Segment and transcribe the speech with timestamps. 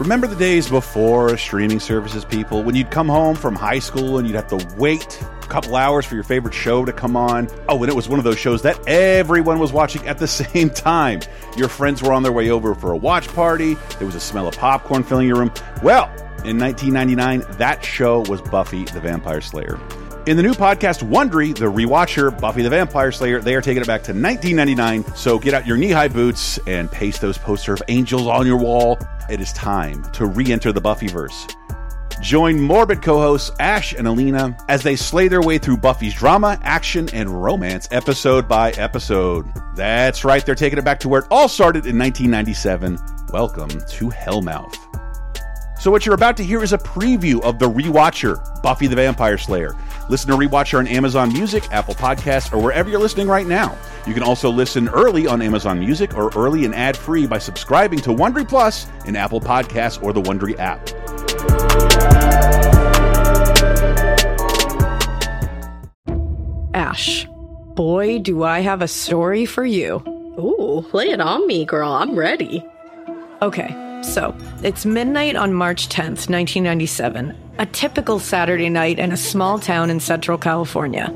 [0.00, 4.26] Remember the days before streaming services, people, when you'd come home from high school and
[4.26, 7.48] you'd have to wait a couple hours for your favorite show to come on?
[7.68, 10.70] Oh, and it was one of those shows that everyone was watching at the same
[10.70, 11.20] time.
[11.54, 14.48] Your friends were on their way over for a watch party, there was a smell
[14.48, 15.52] of popcorn filling your room.
[15.82, 16.06] Well,
[16.46, 19.78] in 1999, that show was Buffy the Vampire Slayer.
[20.26, 23.86] In the new podcast Wondery, the rewatcher Buffy the Vampire Slayer, they are taking it
[23.86, 25.16] back to 1999.
[25.16, 28.98] So get out your knee-high boots and paste those poster of angels on your wall.
[29.30, 31.54] It is time to re-enter the Buffyverse.
[32.20, 37.08] Join Morbid co-hosts Ash and Alaina as they slay their way through Buffy's drama, action,
[37.14, 39.50] and romance episode by episode.
[39.74, 42.98] That's right, they're taking it back to where it all started in 1997.
[43.32, 44.76] Welcome to Hellmouth.
[45.80, 49.38] So what you're about to hear is a preview of the Rewatcher, Buffy the Vampire
[49.38, 49.74] Slayer.
[50.10, 53.78] Listen to Rewatcher on Amazon Music, Apple Podcasts, or wherever you're listening right now.
[54.08, 58.10] You can also listen early on Amazon Music or early and ad-free by subscribing to
[58.10, 60.84] Wondery Plus in Apple Podcasts or the Wondery app.
[66.74, 67.28] Ash,
[67.76, 70.02] boy, do I have a story for you.
[70.40, 71.92] Ooh, lay it on me, girl.
[71.92, 72.66] I'm ready.
[73.42, 73.68] Okay,
[74.02, 77.36] so it's midnight on March 10th, 1997.
[77.58, 81.14] A typical Saturday night in a small town in Central California.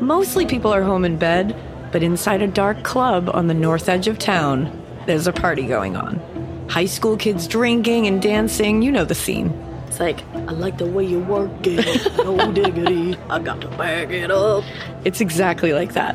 [0.00, 1.56] Mostly people are home in bed,
[1.92, 4.70] but inside a dark club on the north edge of town,
[5.06, 6.20] there's a party going on.
[6.68, 9.48] High school kids drinking and dancing, you know the scene.
[9.86, 12.16] It's like, I like the way you work it.
[12.18, 13.16] No diggity.
[13.30, 14.64] I got to bag it up.
[15.04, 16.14] It's exactly like that.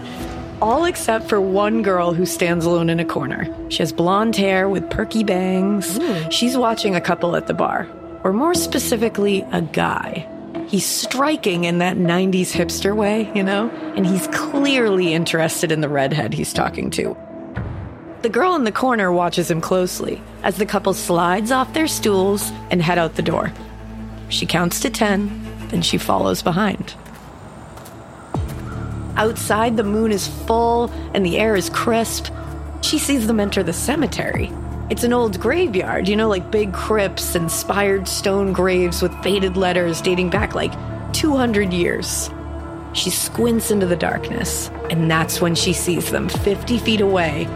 [0.61, 3.53] All except for one girl who stands alone in a corner.
[3.69, 5.99] She has blonde hair with perky bangs.
[6.29, 7.87] She's watching a couple at the bar,
[8.23, 10.27] or more specifically, a guy.
[10.67, 13.69] He's striking in that 90s hipster way, you know?
[13.95, 17.17] And he's clearly interested in the redhead he's talking to.
[18.21, 22.51] The girl in the corner watches him closely as the couple slides off their stools
[22.71, 23.51] and head out the door.
[24.29, 26.95] She counts to 10, then she follows behind.
[29.15, 32.27] Outside, the moon is full and the air is crisp.
[32.81, 34.51] She sees them enter the cemetery.
[34.89, 39.55] It's an old graveyard, you know, like big crypts and spired stone graves with faded
[39.55, 40.73] letters dating back like
[41.13, 42.29] 200 years.
[42.93, 47.47] She squints into the darkness, and that's when she sees them 50 feet away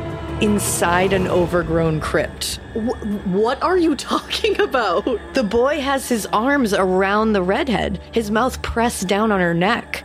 [0.42, 2.56] inside an overgrown crypt.
[2.74, 5.06] Wh- what are you talking about?
[5.34, 10.04] The boy has his arms around the redhead, his mouth pressed down on her neck.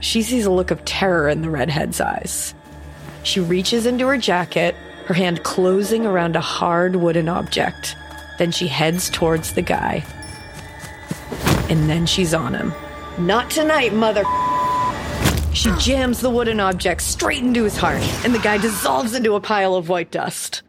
[0.00, 2.54] She sees a look of terror in the redhead's eyes.
[3.22, 4.74] She reaches into her jacket,
[5.06, 7.96] her hand closing around a hard wooden object.
[8.38, 10.04] Then she heads towards the guy.
[11.68, 12.72] And then she's on him.
[13.18, 14.24] Not tonight, mother.
[15.54, 19.40] She jams the wooden object straight into his heart, and the guy dissolves into a
[19.40, 20.62] pile of white dust.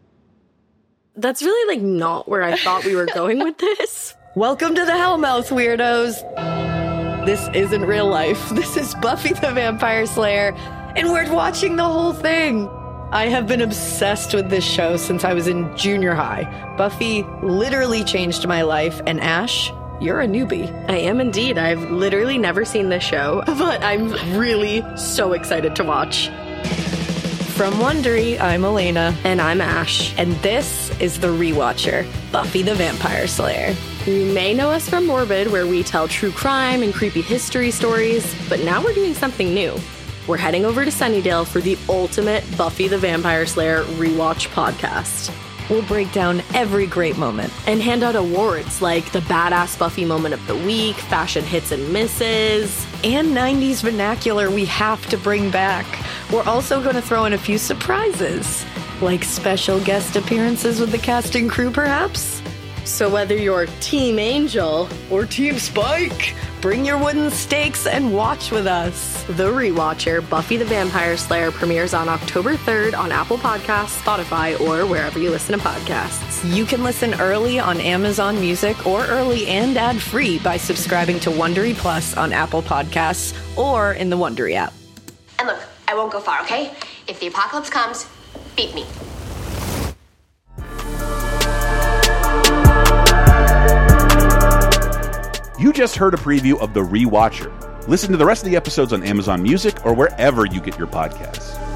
[1.16, 4.16] That's really like not where I thought we were going with this.
[4.36, 6.57] Welcome to the Hellmouth, weirdos!
[7.28, 8.52] This isn't real life.
[8.56, 10.54] This is Buffy the Vampire Slayer,
[10.96, 12.70] and we're watching the whole thing.
[13.12, 16.46] I have been obsessed with this show since I was in junior high.
[16.78, 20.72] Buffy literally changed my life, and Ash, you're a newbie.
[20.90, 21.58] I am indeed.
[21.58, 26.30] I've literally never seen this show, but I'm really so excited to watch.
[27.58, 30.14] From Wondery, I'm Alaina, And I'm Ash.
[30.20, 33.76] and this is The Rewatcher, Buffy the Vampire Slayer.
[34.06, 38.36] You may know us from Morbid, where we tell true crime and creepy history stories,
[38.48, 39.76] but now we're doing something new.
[40.28, 45.34] We're heading over to Sunnydale for the ultimate Buffy the Vampire Slayer rewatch podcast
[45.70, 47.52] We'll break down every great moment.
[47.68, 51.92] and hand out awards like the Badass Buffy Moment of the Week, Fashion Hits and
[51.92, 52.86] Misses.
[53.04, 55.86] and 90s vernacular we have to bring back.
[56.32, 58.66] We're also going to throw in a few surprises,
[59.02, 62.42] like special guest appearances with the cast and crew, perhaps.
[62.84, 66.36] So whether you're Team Angel Or Team Spike.
[66.60, 69.24] Bring your wooden stakes and watch with us.
[69.26, 74.86] The Rewatcher, Buffy the Vampire Slayer premieres on October 3rd on Apple Podcasts, Spotify, or
[74.86, 76.44] wherever you listen to podcasts.
[76.56, 81.30] You can listen early on Amazon Music or early and ad free by subscribing to
[81.30, 84.74] Wondery Plus on Apple Podcasts or in the Wondery app.
[85.40, 86.74] And look, I won't go far, okay?
[87.08, 88.08] If the apocalypse comes,
[88.56, 88.86] beat me.
[95.60, 97.88] You just heard a preview of The Rewatcher.
[97.88, 100.88] Listen to the rest of the episodes on Amazon Music or wherever you get your
[100.88, 101.67] podcasts.